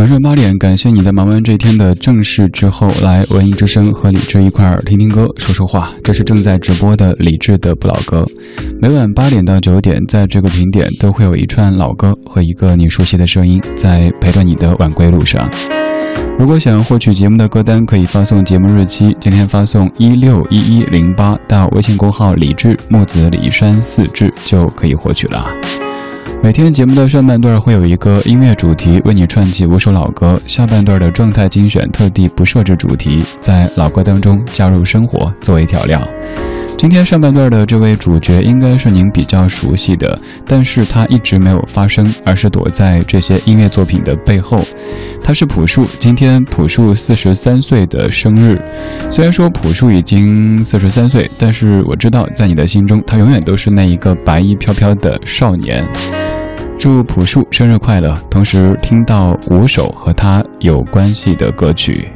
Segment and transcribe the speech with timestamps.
[0.00, 5.92] 晚上八点，感谢你在忙完这一天的正事之后，来文艺之声和李志一块儿听听歌、说说话。
[6.02, 8.24] 这是正在直播的李志的不老歌。
[8.80, 15.46] 每晚八点到九点，在这个频点都会有一串老歌和一个你熟悉的声音，在陪着你的晚归路上。
[16.38, 25.46] 如果想获取节目的歌单，可以发送节目日期，今天发送一六一一零八到微信公号李志木子李山四志就可以获取了。
[26.42, 36.02] 每天节目的上半段会有一个音乐主题为你串起五首老歌，下半段的状态精选特地不设置主题，在老歌当中加入生活作为调料。
[36.78, 44.64] 今天上半段的这位主角应该是您比较熟悉的，但是他一直没有发声，而是躲在这些音乐作品的背后。
[45.22, 48.60] 他是朴树，今天朴树四十三岁的生日。
[49.10, 55.86] 虽然说朴树已经四十三岁，但是我知道在你的心中，他永远都是那一个白衣飘飘的少年。
[56.78, 58.18] 祝朴树生日快乐！
[58.30, 62.08] 同时听到五首和他有关系的歌曲。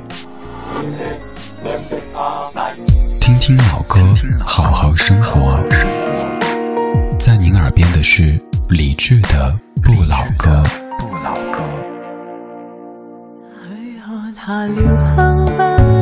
[3.21, 4.01] 听听老歌，
[4.45, 5.63] 好好生活。
[7.19, 10.63] 在您耳边的是理智的不老歌。
[14.47, 14.83] 去
[15.17, 15.94] 看下了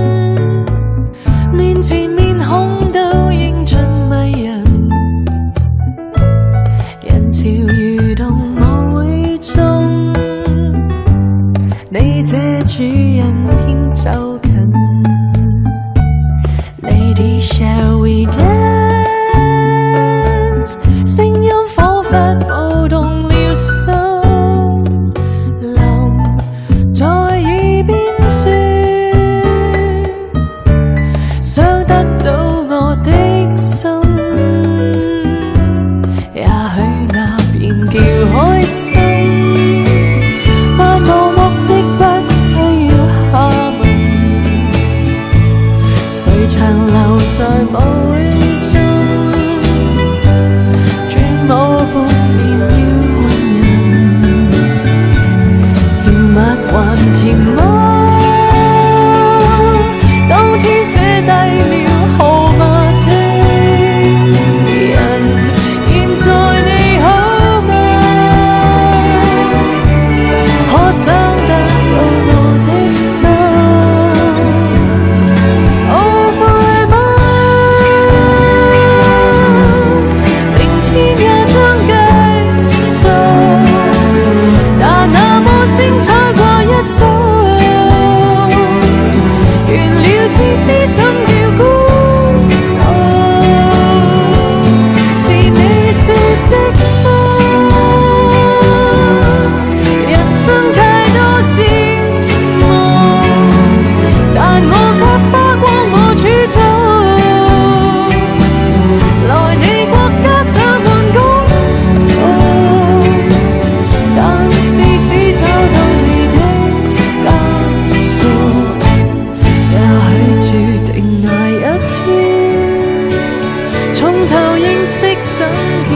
[124.92, 125.90] 色怎叫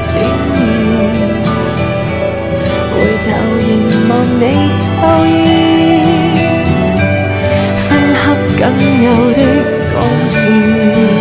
[0.00, 0.24] 自然
[2.94, 3.28] 回头
[3.58, 3.68] 凝
[4.08, 4.42] 望你
[4.76, 4.86] 抽
[5.26, 5.34] 烟
[7.74, 8.16] 分刻
[8.56, 8.68] 仅
[9.02, 9.40] 有的
[9.92, 11.17] 光线。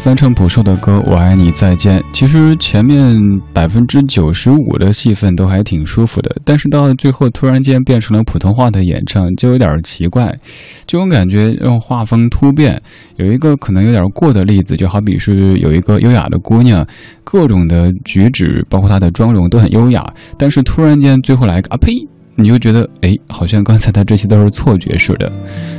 [0.00, 3.14] 翻唱朴树的歌《我爱你再见》，其实前面
[3.52, 10.34] 百分之九十五的戏份都还挺舒服的，但是到最后突然间变成了普通话的演唱，就有点奇怪。
[10.86, 12.80] 这种感觉让画风突变。
[13.16, 16.84] 有一个可能有点过的例子，就好比是有一个优雅的姑娘，
[17.22, 20.02] 各种的举止，包括她的妆容都很优雅，
[20.38, 21.92] 但是突然间最后来个啊呸！
[22.42, 25.30] 你就觉得，哎，好像刚才他这些都是错觉似的。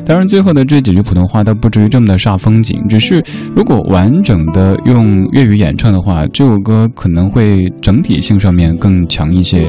[0.06, 3.24] 当然，最后的这几句普通话倒不至于这么的煞风景，只是
[3.56, 9.66] 如果完整的用粤语演唱的话，这首歌可能会整体性上面更强一些。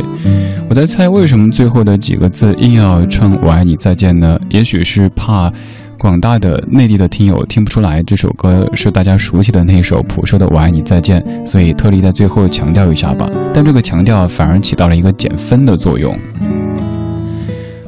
[0.69, 4.39] 我在猜，为什么最后的几个字硬要唱“我爱你再见”呢？
[4.51, 5.53] 也许是怕
[5.99, 13.29] 广大的内地的听友听不出来这首歌是大家熟悉的那首朴树的“我爱你再见”，所以特地在最后强调一下吧。
[13.53, 16.17] 但这个强调反而起到了一个减分的作用。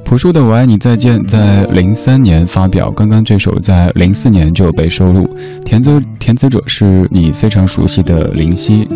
[0.05, 5.29] 朴树的《我爱你再见》在零三年发表，刚刚这首在零四年就被收录，
[5.65, 8.87] 填词填词者是你非常熟悉的林夕。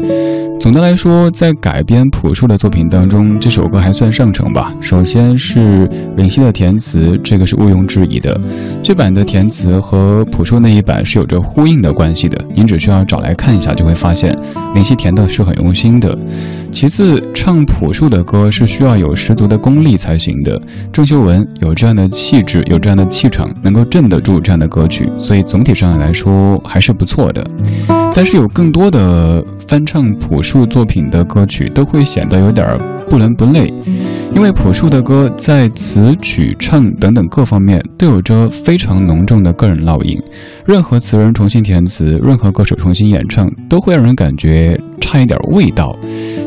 [0.60, 4.74] 总的来说，在改编朴树的作品当中，这首歌还算上乘吧。
[4.80, 8.38] 首先是林夕的填词，这个是毋庸置疑的。
[8.82, 14.34] 这版的填词和朴树那一版是有着呼应的关系的，您只需要找来看一下，就会发现
[14.74, 16.18] 林夕填的是很用心的。
[16.72, 20.60] 其次，唱朴树的歌是需要有十足的功力才行的。
[20.92, 27.46] 郑秀文有这样的气质，有这样的气场，能够镇得住这样的歌曲，所以总体上来说还是不错的。
[28.18, 32.66] 但是有更多的翻唱朴树作品的歌曲都会显得有点
[33.08, 33.72] 不伦不类，
[34.34, 40.20] 因为朴树的歌在词曲唱等等各方面都有着非常浓重的个人烙印。
[40.66, 45.96] 任何词人重新填词，任何歌手重新演唱，都会让人感觉差一点味道。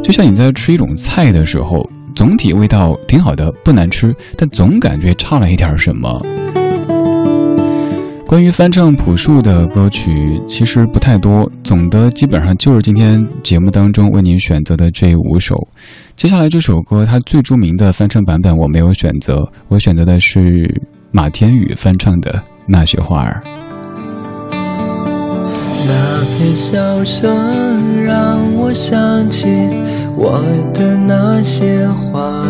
[0.03, 6.21] 就像你在吃一种菜的时候，总体味道挺好的，不难吃，但总感觉差了一点什么。
[8.31, 15.53] 关于翻唱朴树的歌曲，其实不太多，总的基本上就是今天节目当中为您选择的这五首。
[16.15, 19.35] 接下来这首歌，它最著名的翻唱版本我没有选择，
[19.67, 20.39] 我选择的是
[21.11, 22.31] 马天宇翻唱的
[22.65, 23.43] 《那些花儿》。
[25.85, 27.29] 那片小说
[28.05, 29.49] 让我想起
[30.15, 30.41] 我
[30.73, 32.45] 的那些花。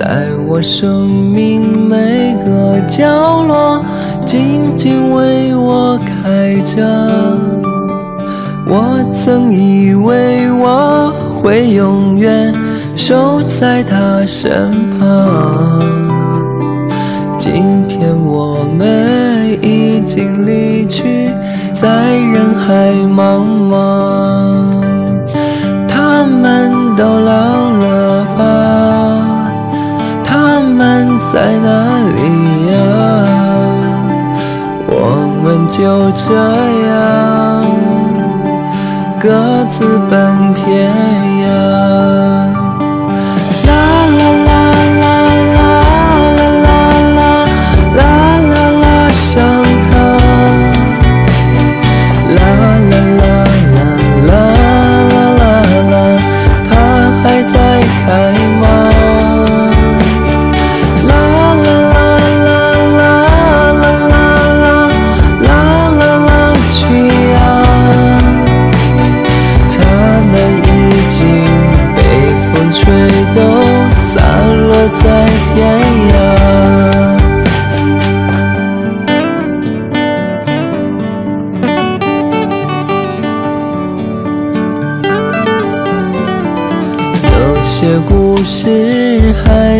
[0.00, 3.84] 在我生命每个角落，
[4.24, 6.80] 静静为我开着。
[8.66, 12.50] 我曾以为我会永远
[12.96, 15.78] 守在他身旁，
[17.38, 21.28] 今天我们已经离去，
[21.74, 24.72] 在人海茫茫，
[25.86, 27.89] 他们都老了
[31.32, 31.68] 在哪
[32.16, 32.18] 里
[32.72, 32.74] 呀？
[34.92, 34.92] 我
[35.42, 35.78] 们就
[36.10, 36.34] 这
[36.88, 36.90] 样
[39.20, 39.24] 各
[39.66, 39.78] 自
[40.10, 40.90] 奔天
[41.46, 41.89] 涯。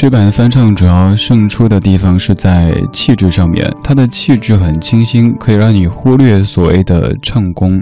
[0.00, 7.78] 这版的翻唱主要胜出的地方是在气质上面，它的气质很清新，可以让你忽略所谓的唱功。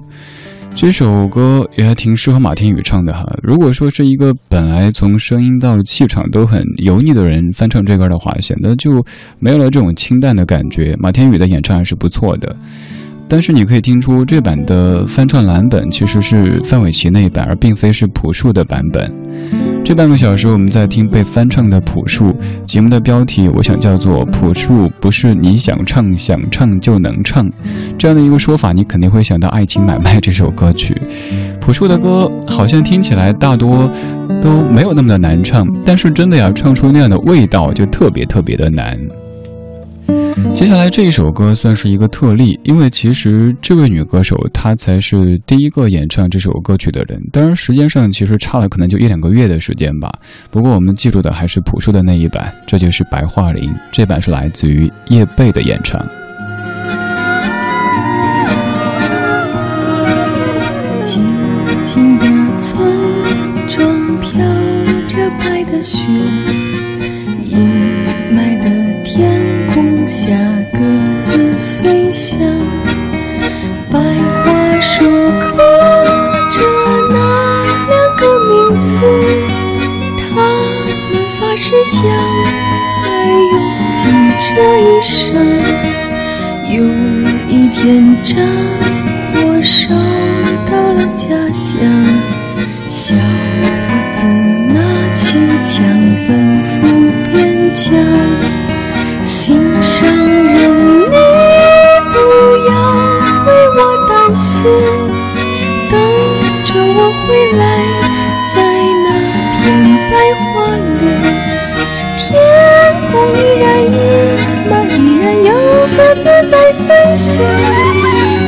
[0.75, 3.25] 这首歌也还挺适合马天宇唱的哈。
[3.41, 9.01] 如果说是一个本来从声音到气场都很油腻的人翻唱这歌的话，显得就
[9.39, 10.97] 没有了这种清淡的感觉。
[10.99, 12.53] 马天宇的演唱还是不错的。
[13.29, 19.09] 但是你可以听出，这版的翻唱蓝本其实是范玮琪那一版，而并非是朴树的版本。
[19.85, 22.37] 这半个小时，我们在听被翻唱的朴树。
[22.67, 27.51] 节目的标题，我想叫做“朴树不是你想唱想唱就能唱”。
[27.99, 30.95] 这样的一个说法，你肯定会想到《爱情买卖》这首歌曲。
[31.59, 33.91] 朴树的歌好像听起来大多
[34.43, 38.99] 都没有那么的难唱，但是真的要唱出那样的味道，就特别特别的难。
[40.55, 47.21] 接下来这一首歌算是一个特例，因为其实这位女歌手她才是第一个演唱这首歌曲的人。
[47.33, 50.11] 当然，时间上其实差了可能就一两个月的时间吧。
[50.51, 53.71] 不过我们记住的还是朴树的那一版，这就是白桦林。
[53.93, 56.05] 这版是来自于叶蓓的演唱。
[82.01, 83.07] 相爱，
[83.51, 83.55] 用
[83.93, 84.01] 尽
[84.39, 84.47] 这
[84.79, 85.13] 一生。
[86.71, 86.79] 有
[87.49, 87.83] 一天
[88.23, 88.31] 战
[89.35, 89.93] 火烧
[90.65, 91.75] 到了家乡，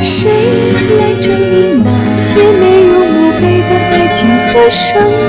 [0.00, 0.30] 谁
[0.96, 5.19] 来证明那些没有墓碑的爱情和生？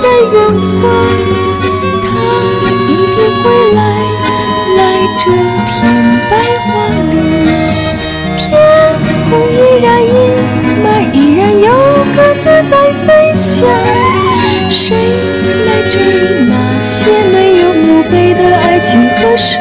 [0.00, 0.34] 在远
[0.80, 0.82] 方，
[2.02, 2.08] 他
[2.88, 3.44] 一定会
[3.74, 3.78] 来，
[4.76, 4.78] 来
[5.18, 5.22] 这
[5.66, 5.76] 片
[6.30, 6.32] 白
[6.66, 6.68] 桦
[7.10, 7.14] 林。
[8.36, 8.40] 天
[9.28, 10.10] 空依然阴
[10.84, 11.66] 霾，依然有
[12.14, 13.46] 鸽子在飞翔。
[14.70, 14.96] 谁
[15.66, 16.02] 来整理
[16.48, 16.90] 那些
[17.32, 19.60] 没有墓碑的爱情和生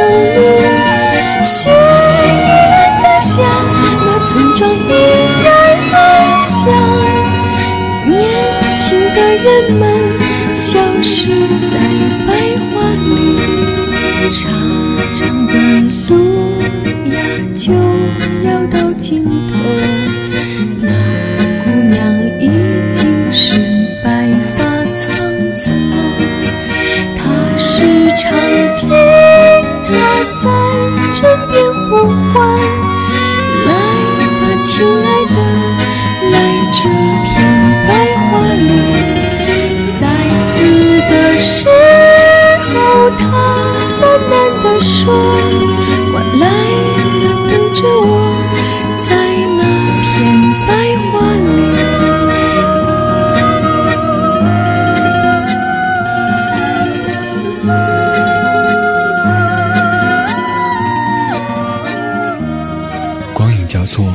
[63.40, 64.06] 光影交错，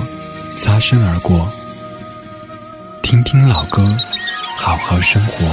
[0.59, 1.51] 擦身而过。
[3.03, 3.83] 听听老歌，
[4.59, 5.47] 好好生活。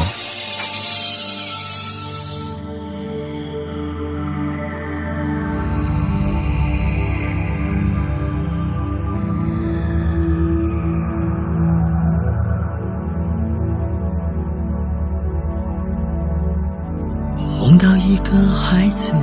[17.61, 19.13] 梦到一个孩子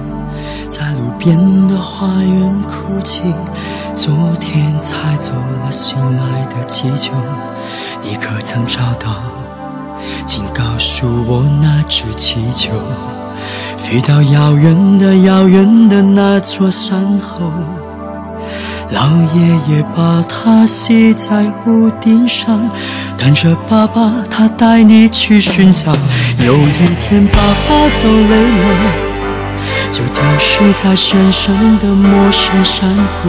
[0.70, 1.36] 在路边
[1.68, 3.20] 的花园哭泣，
[4.50, 7.12] 天才走了心爱的气球，
[8.00, 9.22] 你可曾找到？
[10.24, 12.72] 请告诉我那只气球，
[13.76, 17.52] 飞到遥远的遥远的那座山后。
[18.90, 22.70] 老爷爷把它系在屋顶上，
[23.18, 25.92] 等着爸爸他带你去寻找。
[26.38, 28.92] 有一天爸爸走累了，
[29.92, 33.28] 就丢失在深深的陌生山谷，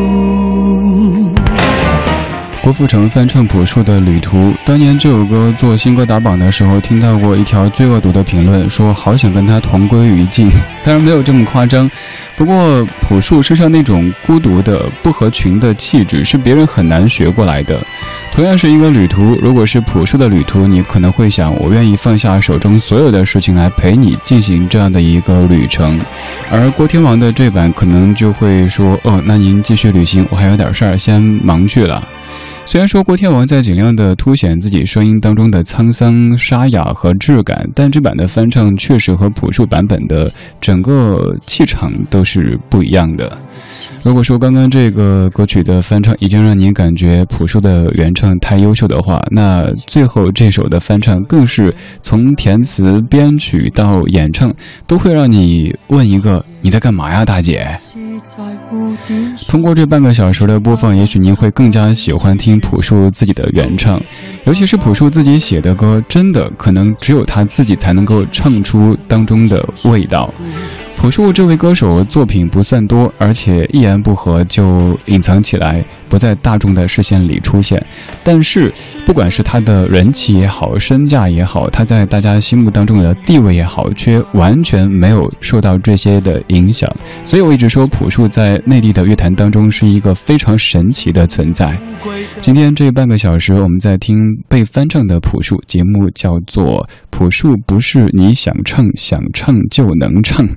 [2.63, 10.47] 郭富城翻唱朴树的《旅途》，当年这首歌做新歌打榜的时候，听到过一条最恶毒的评论，说好想跟他同归于尽。
[10.83, 11.89] 当然没有这么夸张，
[12.35, 17.79] 不过朴树身上那种孤独的、不合群的气质，是别人很难学过来的。
[18.31, 25.99] 同样是一个旅途，如果是朴树的旅途，你可能会想，我愿意放下手中所有的事情来陪你进行这样的一个旅程。
[26.51, 32.07] 而郭天王的这版可能就会说，哦，那您继续旅行，我还有点事儿，先忙去了。
[32.71, 40.31] 虽然说郭天王在尽量的凸显自己声音当中的沧桑、沙哑和质感，但这版的翻唱确实和朴树版本的
[40.61, 43.37] 整个气场都是不一样的。
[44.03, 54.53] 如果说刚刚这个歌曲的翻唱已经让你感觉朴树的原唱太优秀的话，那最后这首的翻唱更是从填词、编曲到演唱，
[54.87, 57.67] 都会让你问一个：你在干嘛呀，大姐？
[59.47, 64.01] 通过这半个小时的播放，也许您会更加喜欢听朴树自己的原唱，
[64.45, 70.31] 尤其是朴树自己写的歌，真的可能只有他自己才能够唱出当中的味道。
[71.01, 77.83] 朴树这位歌手作品不算多，而且一言不合就隐藏起来，不在大众的视线里出现。
[78.23, 78.71] 但是，
[79.03, 86.87] 不管是他的人气也好，身价也好，他在大家心目当中的地位也好，却完全没有受到这些的影响。
[87.25, 91.75] 所以我一直说，朴树在内地的乐坛当中是一个非常神奇的存在。
[92.41, 96.63] 今天这半个小时，我们在听被翻唱的朴树节目，叫做
[97.09, 100.47] 《朴树不是你想唱想唱就能唱》。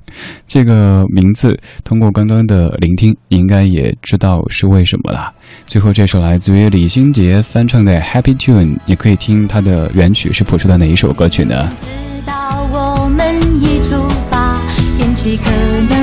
[0.47, 5.31] 这个名字通过刚刚的聆听，你应该也知道是为什么了。
[5.65, 11.69] 最后这首来自于李心洁翻唱的《Happy Tune》，你可以听它的原曲是谱出的哪一首歌曲呢？
[11.77, 12.33] 知道
[12.71, 13.97] 我们一出
[14.29, 14.59] 发，
[14.97, 15.51] 天气可
[15.89, 15.94] 能。